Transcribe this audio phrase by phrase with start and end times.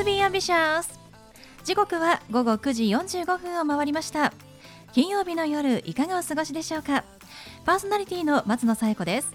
[0.00, 0.98] ボーイスビーアンビシャス
[1.62, 4.32] 時刻は午後9時45分を回りました。
[4.94, 7.04] 金曜日の夜いかがお過ごしでしょうか？
[7.66, 9.30] パーソナリティの松野紗友子です。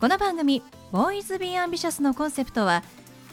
[0.00, 2.82] この番組ボーイズビーアンビシャスのコンセプトは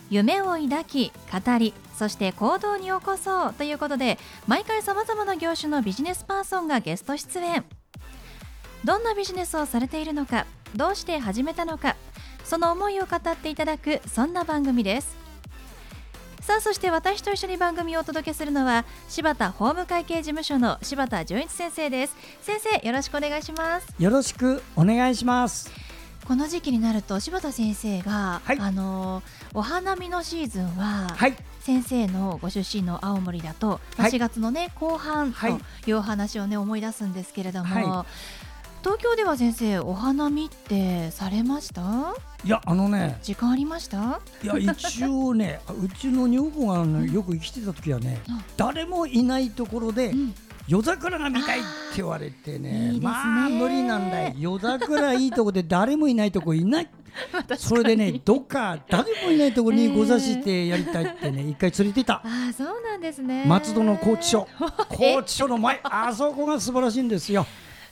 [0.10, 7.64] 夢を抱き語りそして行動に起こそうということで毎回さまざまな業種のビジネスパーソンがゲスト出演。
[8.84, 10.46] どんなビジネスをされているのか
[10.76, 11.96] どうして始めたのか
[12.44, 15.19] その思いを語っていただくそんな番組です。
[16.50, 22.16] さあそして私と一緒に番組をお届けするのは柴田法務会計事務所の柴田純一先生です。
[22.42, 23.94] 先生よろしくお願いします。
[24.00, 25.70] よろしくお願いします。
[26.28, 29.22] この時期になると柴田先生が、はい、あの
[29.54, 35.48] お花見のシーズンは、はい、先生のご出身の青森だと、はい、4月のね後半と
[35.88, 35.92] い。
[35.92, 38.08] うお話をね思い出すんですけれども、
[38.82, 42.14] 東京では先生お花見ってされました？
[42.46, 44.22] いやあのね時間ありました？
[44.42, 50.34] いや一応ねうちの女房が、ね、よく生きてた時はね、うん、誰もいないところで、うん。
[50.68, 56.90] 夜桜が見たいって言われてね、ね、まあ無理なんだよ夜桜いいとこで誰もいないとこいない。
[57.58, 62.22] それでねどっか誰もいないとこにご座してやりたいってね、一回連れてた。
[62.24, 63.46] あそうなんですね。
[63.48, 64.48] 松戸の高知署
[64.88, 65.80] 高知署の前。
[65.84, 67.46] あそこが素晴らしいんですよ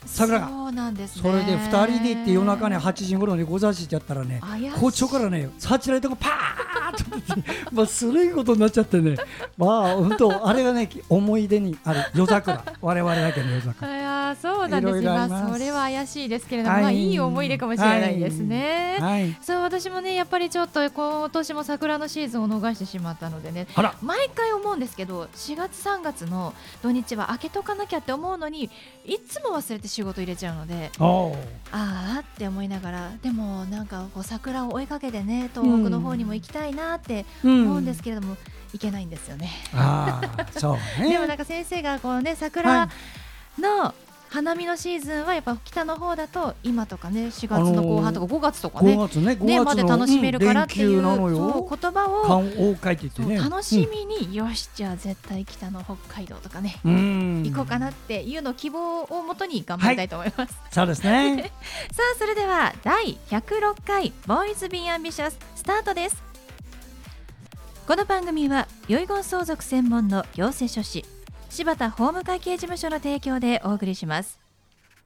[0.07, 0.47] 桜が。
[0.47, 4.41] そうなんです、ね、それで2人で行って夜中ね8時頃にご座しちゃったらね
[4.79, 7.41] 校長からねサーチライトがパーッと
[7.71, 9.17] まあするいことになっちゃってね。
[9.57, 11.99] まあ本当あれがね思い出にある。
[12.13, 12.63] 夜桜。
[12.81, 13.97] 我々だけの夜桜。
[13.97, 15.01] いやそうなんです。
[15.01, 23.67] まあそれは怪しいですけれども、はい、まあいい思い出かもしれないですね、はい、そう私もねやっぱりちょっと今年も桜のシーズンを逃してしまったのでね
[24.01, 28.69] 毎回思うんですけど4月3月の土日は開けとかなきゃって思うのに
[29.05, 31.31] いつも忘れて仕事入れちゃうのであ
[31.71, 38.37] あって思いながらでもなんかこう桜を追いかけてね東北の方にも行きたいなって思うんですけれども、うん、
[38.73, 39.49] 行けないんですよね。
[39.73, 40.21] あ
[40.51, 41.09] そうね。
[41.09, 42.87] でもなんか先生がこうね桜
[43.57, 52.43] の、はい花見のシーズンはやっぱ北の方だと今とかね4月の後半とか5月とかね,、5月ねねまで楽しめるからっていう,、そう言葉を
[53.39, 61.51] 楽しみに、よしじゃあ絶対北の北海道とかね行こうかなっていうの希望をもとに頑張りたいと思います、そうですね。
[61.91, 66.27] さあそれでは第106回ボーイズビーアンビシャススタートです。
[67.87, 71.05] この番組は遺言相続専門の行政書士
[71.49, 74.39] 柴田法務会計事務所の提供でお送りします。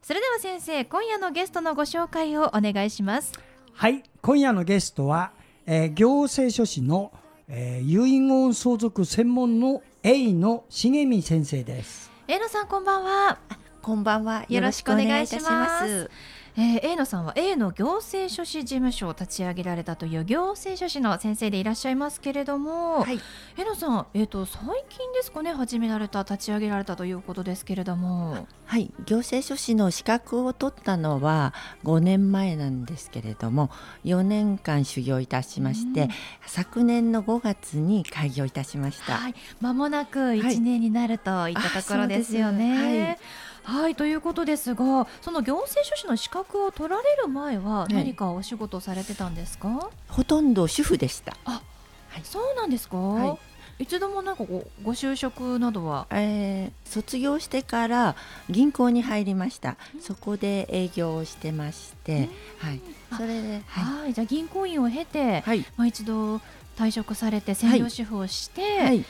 [0.02, 3.34] それでは先生今夜のゲストのご紹介をお願いします。
[3.74, 5.32] はい今夜のゲストは、
[5.66, 7.12] えー、行政書士の、
[7.48, 12.12] えー、遺言相続専門の永野重美先生です。
[12.28, 13.38] 永野さんこんばんは。
[13.82, 14.46] こんばんは。
[14.50, 16.10] よろしくお願いします
[16.58, 23.20] えー、A 野さんは A の行政書士事務所を立ち上げられたという行政書士の先生でいらっしゃいますけれども、はい、
[23.58, 28.48] A 野さん、えーと、最近ですかね始められた立ち上げられたということですけれども。
[28.66, 28.90] はい。
[29.06, 31.54] 行政書士の資格を取ったのは
[31.84, 33.70] 5年前なんですけれども
[34.06, 36.10] 4年間修行いたしまして、
[36.46, 39.18] 昨年の5月に開業いたしました。
[39.18, 43.08] はい、間もなく1年になるといったところですよね。
[43.10, 51.36] はいはいということですがその行政書士の資格を取られる前は何かお仕事されてたんですか、はい、ほとんど主婦でした。
[51.46, 51.62] あ、
[52.10, 53.38] はい、そうなんですか、は
[53.80, 58.16] い、いつでもなんかごご就職などは、えー、卒業してから
[58.50, 62.30] 銀行に入りました、そこで営業をしてまして、
[62.60, 62.82] はい、
[63.16, 64.14] それではい。
[64.14, 66.42] じゃあ銀行員を経て、はい、まあ、一度
[66.78, 69.06] 退職されて専業主婦をして、はい、で、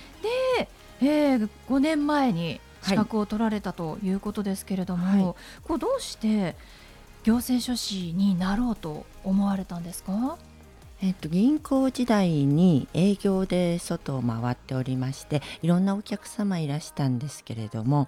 [1.01, 6.55] えー、5年前に資格を取られたということですけれども、はい、こうどうして
[7.23, 10.37] 行政書士になろうと思われたんですか？
[11.03, 18.07] えっと、銀行時代に営業で外を回っておりましていろんなお客様いらしたんですけれども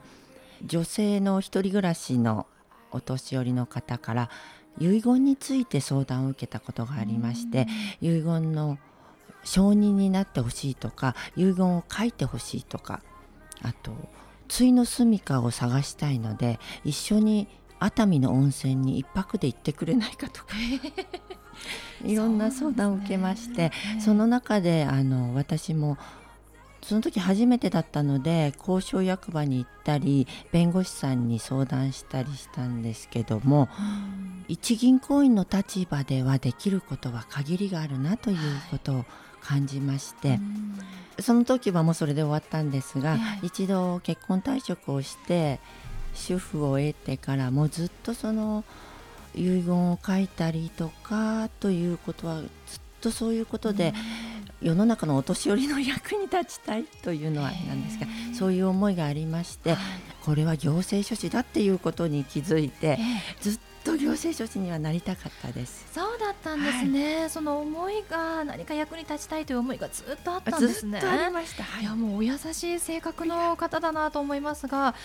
[0.63, 2.45] 女性の一人暮らしの
[2.91, 4.29] お年寄りの方から
[4.79, 7.67] 遺言について相談を受けたことがありまして
[7.99, 8.77] 遺言の
[9.43, 13.01] 承認になってほしいとか遺言を書いてほしいとか
[13.63, 13.91] あと
[14.57, 17.47] 対の住処を探したいので一緒に
[17.79, 20.55] 熱海の温泉に一泊で行ってくれないかとか。
[22.03, 25.97] いろんな相談を受けまして、ね、その中であの私も
[26.81, 33.69] その時初めてだったので交渉役場に行ったり弁護士さんに相談したりしたんですけども、
[34.49, 38.37] 一銀行員の立場ではできることは限りがあるなという
[38.69, 39.05] ことを
[39.43, 40.39] 感じまして、
[41.19, 45.59] その時はもうそれで終わったんですが、一度結婚退職をして
[46.13, 48.63] 主婦を得てからもずっとその
[49.35, 52.49] 遺言を書いたりとかということはずっ
[53.01, 53.93] とそういうことで、
[54.61, 59.75] 世の中のお年寄りの役に立ちたいというのはなんですがそういう思いがありまして、
[60.23, 62.97] これは行政書士だっていうことに気づいて、
[63.41, 65.85] ずっと行政書士にはなりたかったです。
[65.91, 70.99] そうだったんですね、はい、その思いが何か役に立ちたいという思いがずっとあったんですね。
[70.99, 74.95] ありました、はい、いやもうお優しい性格の方だなと思いますが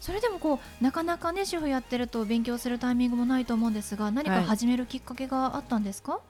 [0.00, 6.20] それでもこうなかなかね主婦やってると勉強するタイミングもないと思うんですが何か始めるきっかけがあったんですか、はい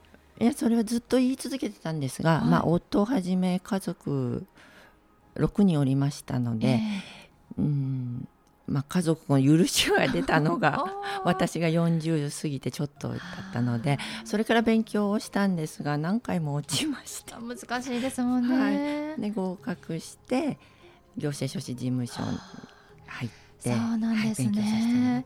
[0.41, 4.47] いやそれはずっと言い続けてたんですが、はい、まあ、夫をはじめ家族
[5.37, 8.29] 6人おりましたので、えー、うん
[8.71, 10.85] まあ、家族の許しが出たのが
[11.25, 13.19] 私が40過ぎてちょっとだっ
[13.53, 20.57] たのでそれから勉強をしたんですが何回も落ちました 難しいですもんね、はい、で合格して
[21.17, 22.39] 行政書士事務所に
[23.07, 23.31] 入っ
[23.61, 25.25] てそうなんですね、はい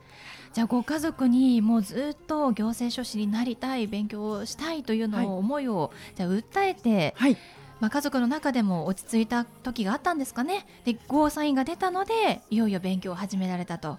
[0.55, 7.37] じゃあご家族にもうずっと行政書士になりたい勉強をしたいというのを思いを、じゃあ訴えて、はい、
[7.81, 10.67] まあ、家族の中でも落ち着いた時があったんですかね。
[10.85, 13.99] でゴーサインが出たのでいよいよ勉強を始められたと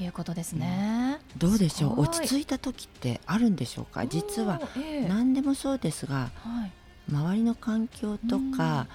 [0.00, 2.00] いうことですね、うん、どうでしょう？
[2.00, 4.06] 落ち着いた時ってあるんでしょうか？
[4.06, 4.60] 実は
[5.08, 6.72] 何でもそうですが、はい、
[7.12, 8.86] 周りの環境とか、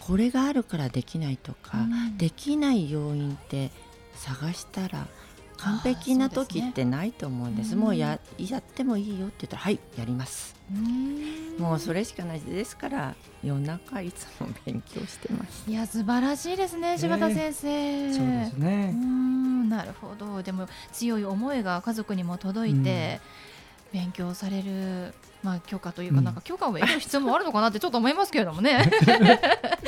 [0.00, 1.78] これがあるからできないとか、
[2.18, 3.70] できない要因って
[4.16, 5.06] 探したら
[5.62, 10.54] 完璧な時ってないと思うんです、ね、もうややってもいいよって言ったらはいやります。
[11.58, 12.76] もうそれしかないです。
[12.76, 13.14] から
[13.44, 15.70] 夜中いつも勉強してます。
[15.70, 18.92] いや素晴らしいですね柴田先生、えー、そうですね。
[19.68, 20.42] なるほど。
[20.42, 23.20] でも強い思いが家族にも届いて、
[23.92, 28.90] 勉強されるまあ、許可というか、なんか許可を得る必要もあるのかなってちょっと思いますけれどもね。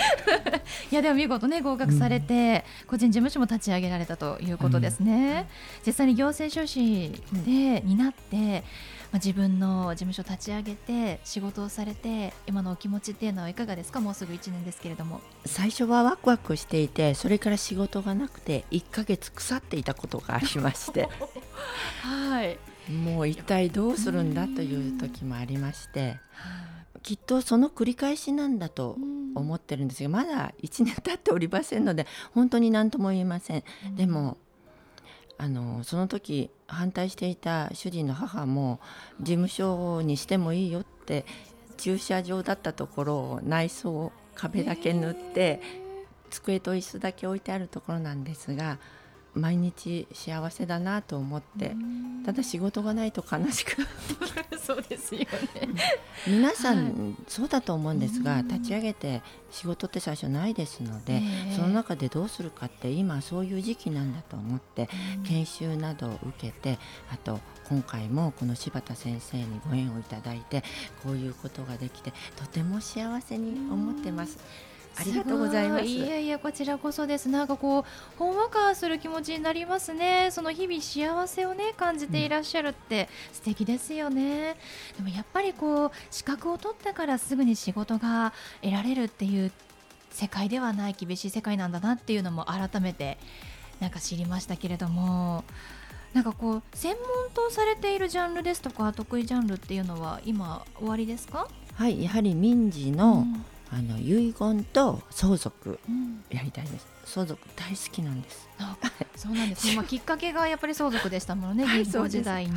[0.95, 5.49] いやでも見事ね合格されて、個人事務所も立ち上げられたということですね。
[5.85, 7.11] 実際に行政書士
[7.45, 8.61] でになって、
[9.11, 14.01] まあ、自分の事務所立ち上げて仕事をされて今のお気持ちっていうのはいかがですか？
[14.01, 15.21] もうすぐ1年ですけれども。
[15.45, 21.09] 最初はワクワクしていてそれから仕事がなくて1か月腐っていたことがありまして。
[22.03, 22.57] はい。
[22.93, 26.19] もう一体どうするんだという時もありまして、
[27.05, 28.97] きっとその繰り返しなんだと
[29.35, 33.65] 思ってるんですがまだ1年経っておりませんので本当に何とも言えません。
[33.95, 34.39] でも
[35.37, 38.81] あのその時反対していた主人の母も
[39.21, 41.27] 事務所にしてもいいよって
[41.77, 45.61] 駐車場だったところを内装壁だけ塗って、
[46.31, 48.79] 机と椅子だけ置いてあるところなんですが
[49.35, 51.77] 毎日幸せだなと思って
[52.25, 53.77] ただ仕事がないと悲しく
[54.65, 55.27] そうですよね。
[56.27, 61.23] 皆さん、はい、そうだと思うんですが立ち上げて仕事って最初ないですので、
[61.55, 64.89] その中でどうするかって今そういう時期なんだと思って
[65.25, 66.79] 研修などを受けて
[67.13, 70.65] あと今回もこの柴田先生にご縁をいただいて
[71.03, 74.39] こういうことができてとても幸せに思ってます。
[74.97, 75.85] ありがとうございます。
[75.85, 76.01] い。
[76.01, 77.29] やいやこちらこそです。
[77.29, 80.29] なんかこうほんわかする気持ちになりますね。
[80.31, 84.57] その日々幸せをね感じていらっしゃるって素敵ですよね、
[84.99, 88.33] うん、でもやっぱりこう資格を取ってからすぐに仕事が
[88.63, 89.51] 得られるっていう
[90.11, 93.19] 世界ではない厳しい世界なんだなっていうのも改めて
[93.81, 95.45] なんか知りましたけれども。
[96.13, 101.49] なんかこう専門とされているジャンルですとか得意ジャンルっていうのは今終わりですか？
[101.75, 103.45] はいやはり民事の、うん
[103.77, 105.81] あの遺言と相続
[106.31, 108.49] やりたいです、うん、相続大好きなんです。
[109.17, 112.53] そうなんです、ね、まあきっかけがやっぱり相続でしたものね、銀行時代に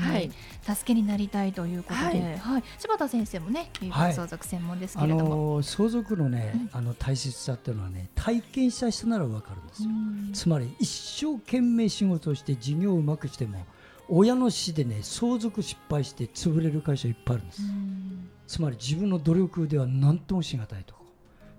[0.61, 9.89] 助けになりたいということで、はい、はい、柴田先生もね遺言相続専門ですけれども、相続のね、あの大切さっていうのはね体験した人ならわかるんですよ。
[10.33, 10.87] つまり一
[11.25, 13.65] 生懸命仕事をして事業をうまくしても
[14.07, 17.61] 親の死でね相続失敗して潰れる会社いっぱいあるんです。
[18.47, 20.95] つまり自分の努力では何ともしがたいと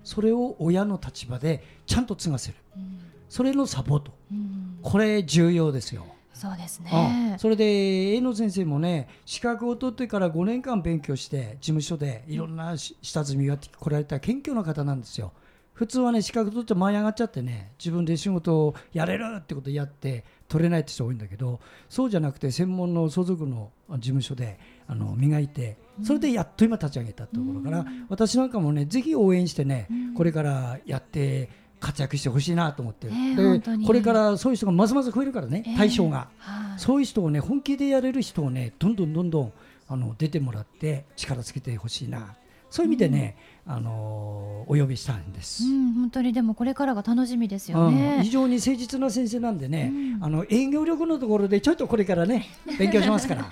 [0.09, 2.99] それを親の立場でちゃんと継がせる、うん、
[3.29, 6.07] それのサポート、うん、これ重要ですよ。
[6.33, 15.33] そうですね、それで江野先生もね資格を取ってから5年間勉強して事務所でいろんな下積みがってこられた謙虚な方なんですよ。
[15.75, 24.59] 普通はね資格取って舞い上がっちゃってね自分で仕事をやれるってことやって取れないって人多いんだけどそうじゃなくて専門の相続の事務所で
[24.89, 36.29] あの磨いてそれでやっと今立ち上げたところから、私なんかもねぜひ応援してね、これからやって活躍してほしいなと思って、えー、でこれからそういう人がますます増えるからね、対象が、
[36.77, 39.53] そういう人をね本気でやれる人をねどんどんどんどん
[39.89, 42.37] あの出てもらって力つけてほしいな
[42.71, 52.47] そういう意味でね、うん、あのお呼びしたんです、うん、本当にでもこれからが楽しみですよね、うん、非常に誠実な先生なんでね、あの営業力のところでちょっとこれからね
[52.79, 53.49] 勉強しますから。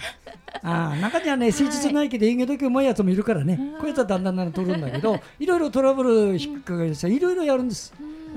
[0.63, 7.93] あ中にはね誠実ないけど営業だけうまいやつもいるからね、こうやったらだんだんだん取るんだけど いろいろトラブル引っかかりしていろいろやるんです、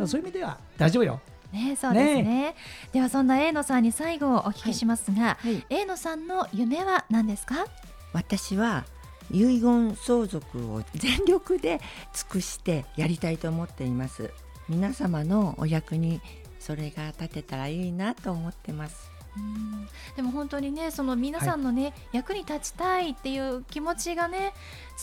[0.05, 1.19] そういう意味では大丈夫よ。
[1.51, 2.55] ね、そうですね、ね、
[2.91, 5.53] ではそんな A 野さんに最後お聞きしますが、はい。
[5.53, 7.65] はい、A 野さんの夢は何ですか？
[8.13, 8.85] 私は
[9.31, 11.79] 遺言相続を全力で
[12.13, 14.31] 尽くしてやりたいと思っています。
[14.67, 16.21] 皆様のお役に
[16.59, 19.09] それが立てたらいいなと思ってます。
[20.15, 24.53] でも本当にねその皆さんのね、はい、役に立ちたいっていう気持ちがね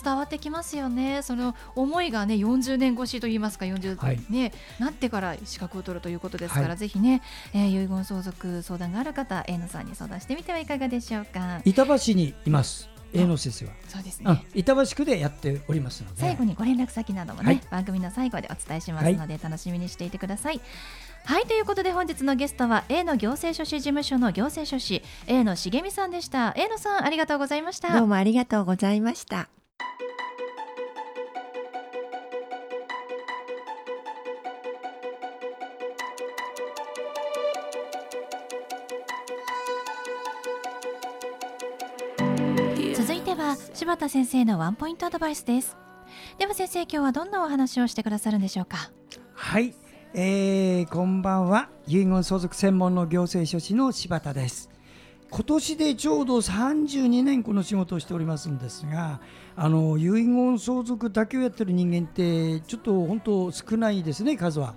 [0.02, 1.22] 伝わってきますよね。
[1.22, 7.22] その思いがね40年越しと言いますか40、はい、ねなってから資格を取るということですから、はい、ぜひね、
[7.54, 11.60] えー、遺言相続相談がある方永野さんに相談してみてはいかがでしょうか。
[11.64, 13.72] 板橋にいます永野先生は。
[13.88, 14.44] そうですね。
[14.54, 16.20] 板橋区でやっておりますので。
[16.20, 20.60] 最後にご連絡先などもね、番組の最後でお伝えしますので、楽しみにしていてください。
[21.24, 26.54] はいということで本日のゲストは A の行政書士事務所の行政書士 A の茂美さんでした。
[26.56, 27.92] A のさんありがとうございました。
[27.92, 29.48] どうもありがとうございました
[43.76, 45.76] 柴田先生のワンポイントアドバイスです。
[46.38, 48.90] では先生今日はどんなお話をしてくださるんでしょうか？
[49.34, 49.74] はい。
[50.14, 51.68] えー、こんばんは。
[51.86, 54.70] 遺言相続専門の行政書士の柴田です。
[55.28, 59.20] 今年でちょうど32年この仕事をしておりますんですが
[59.56, 64.74] あの遺言相続だけをやってる人間ってちょっと本当少ないですね数は。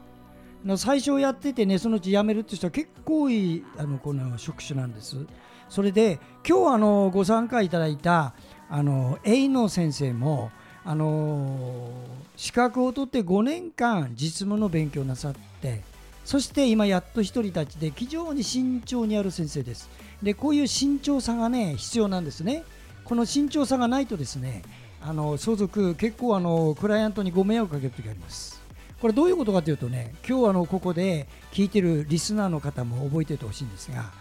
[0.76, 5.26] 最初やっててねそのうち辞めるって人は結構多いあのこの職種なんです。
[5.70, 8.34] それで今日あのご参加いただいた
[8.70, 10.52] あの A の先生も
[10.86, 11.92] あの
[12.36, 15.82] 資格を取って5年間実務の勉強なさって
[16.24, 19.90] そして今やっと1人たちで非常に慎重にある先生です。
[20.22, 22.64] でこういう慎重さがね必要なんですね。
[23.04, 24.62] この慎重さがないとですね
[25.02, 28.62] あの相続結構あのクライアントにご迷惑かける時あります。
[29.02, 34.12] これどういうことかというとね今日あのここで聞いてるリスナーの方も覚えておいてほしいんですが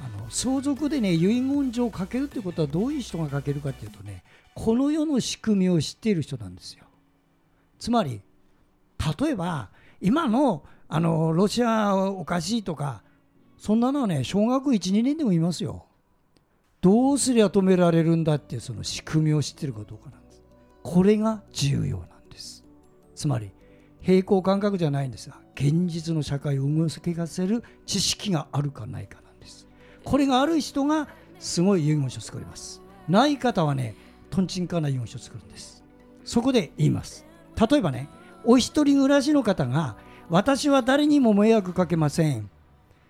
[0.00, 4.22] あの相続でね遺言状をかけるということはどういう人が書けるかというとね
[4.54, 6.84] この世の仕組みを知っている人なんですよ。
[7.78, 8.20] つまり
[9.20, 13.02] 例えば今のあのロシアおかしいとか
[13.58, 15.84] そんなのはね小学12年でもいますよ。
[16.80, 20.42] どうすりゃ止められるんだっていうその仕組みを知ってるかどうかなんです。
[20.82, 22.64] これが重要なんです。
[23.14, 23.50] つまり
[24.00, 29.27] 平行感覚じゃないんですが現実の社会を動かせる知識があるかないかな。
[30.04, 32.80] これがある人がすごい遺言書を作ります。
[33.08, 33.94] ない方はね
[34.30, 35.82] とんちんかな遺言書を作るんです。
[36.24, 37.24] そこで言います。
[37.70, 38.08] 例えばね
[38.44, 39.96] お一人暮らしの方が
[40.30, 42.50] 私は誰にも迷惑かけません。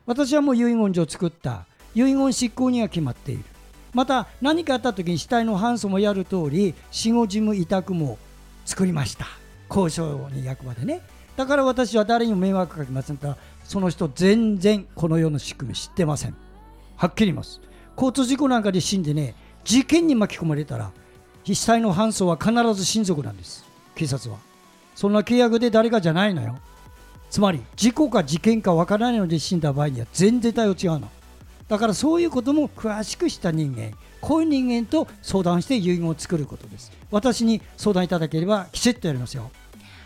[0.06, 1.66] 私はもう遺言状を作った。
[1.94, 3.44] 遺言執行には決まっている。
[3.92, 8.18] また何かあった時に死体の搬送もやる通り死後事務委託も
[8.64, 9.26] 作りました。
[9.68, 11.02] 交渉に役場でね。
[11.36, 13.36] だから私は誰にも迷惑かけませんと。
[13.64, 16.36] その人全然この世の仕組み知ってません。
[16.98, 17.60] はっきり言います。
[17.96, 20.90] 交通事故なんかで死んでね事件に巻き込まれたら
[21.44, 23.64] 死体の搬送は必ず親族なんです。
[23.94, 24.38] 警察は。
[24.94, 26.58] そんな契約で誰かじゃないのよ。
[27.30, 31.08] つまり事故か事件かわからないので死んだ場合には全然対応違うの。
[31.68, 36.90] だからそういうことも詳しくした人間こういう人間と相談して遺言を作ることです。
[37.12, 39.52] 私に相談いただければきちっとやりますよ。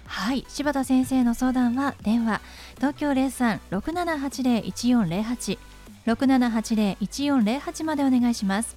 [0.06, 0.44] はい。
[0.48, 2.42] 柴田先生の相談は電話
[2.76, 5.58] 東京0367801408
[6.06, 8.76] 6780-1408までお願いします。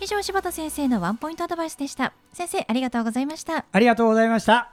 [0.00, 2.12] 以上柴田先生のワンポイントアドバイスでした。
[2.32, 3.64] 先生ありがとうございました。
[3.70, 4.72] ありがとうございました。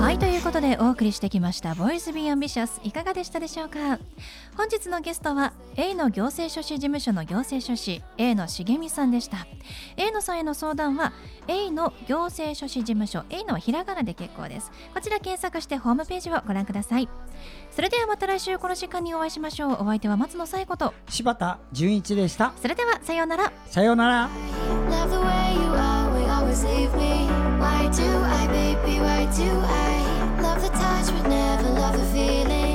[0.00, 2.80] はいということでお送りしてきました「Voice Be Ambitious。
[2.82, 3.98] いかがでしたでしょうか？
[4.56, 9.46] 本日のゲストは A の行政書士事務所の行政書士 A の茂美さんでした。
[9.96, 11.12] A のさんへの相談は
[11.48, 14.70] A の行政書士事務所 A のひらがなで結構です。
[14.92, 17.08] こちら検索してホームページをご覧ください。
[17.70, 19.72] それではまた来週この時間にお会いしましょう。
[19.72, 22.52] お相手は松野紗子と柴田純一でした。
[22.60, 23.52] それではさようなら。
[23.66, 24.28] さようなら。
[27.60, 30.42] Why do I, baby, why do I?
[30.42, 32.69] Love the touch but never love the feeling?